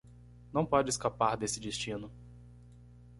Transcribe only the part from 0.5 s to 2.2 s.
Não pode escapar desse destino